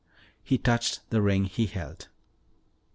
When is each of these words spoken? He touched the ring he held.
He 0.43 0.57
touched 0.57 1.01
the 1.11 1.21
ring 1.21 1.45
he 1.45 1.67
held. 1.67 2.07